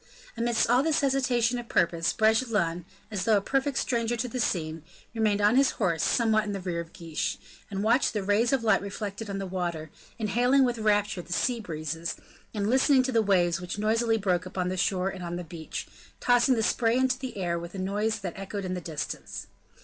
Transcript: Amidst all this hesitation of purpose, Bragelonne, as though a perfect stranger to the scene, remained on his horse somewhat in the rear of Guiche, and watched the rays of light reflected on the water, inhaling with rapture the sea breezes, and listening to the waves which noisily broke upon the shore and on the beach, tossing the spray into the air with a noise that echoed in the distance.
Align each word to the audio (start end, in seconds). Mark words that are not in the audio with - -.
Amidst 0.35 0.67
all 0.67 0.81
this 0.81 1.01
hesitation 1.01 1.59
of 1.59 1.69
purpose, 1.69 2.11
Bragelonne, 2.11 2.85
as 3.11 3.23
though 3.25 3.37
a 3.37 3.39
perfect 3.39 3.77
stranger 3.77 4.17
to 4.17 4.27
the 4.27 4.39
scene, 4.39 4.81
remained 5.13 5.41
on 5.41 5.57
his 5.57 5.69
horse 5.77 6.01
somewhat 6.01 6.43
in 6.43 6.53
the 6.53 6.59
rear 6.59 6.79
of 6.79 6.91
Guiche, 6.91 7.37
and 7.69 7.83
watched 7.83 8.13
the 8.13 8.23
rays 8.23 8.51
of 8.51 8.63
light 8.63 8.81
reflected 8.81 9.29
on 9.29 9.37
the 9.37 9.45
water, 9.45 9.91
inhaling 10.17 10.63
with 10.63 10.79
rapture 10.79 11.21
the 11.21 11.31
sea 11.33 11.59
breezes, 11.59 12.15
and 12.51 12.67
listening 12.67 13.03
to 13.03 13.11
the 13.11 13.21
waves 13.21 13.61
which 13.61 13.77
noisily 13.77 14.17
broke 14.17 14.47
upon 14.47 14.69
the 14.69 14.75
shore 14.75 15.09
and 15.09 15.23
on 15.23 15.35
the 15.35 15.43
beach, 15.43 15.85
tossing 16.19 16.55
the 16.55 16.63
spray 16.63 16.97
into 16.97 17.19
the 17.19 17.37
air 17.37 17.59
with 17.59 17.75
a 17.75 17.77
noise 17.77 18.21
that 18.21 18.33
echoed 18.35 18.65
in 18.65 18.73
the 18.73 18.81
distance. 18.81 19.45